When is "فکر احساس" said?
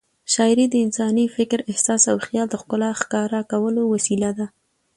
1.35-2.03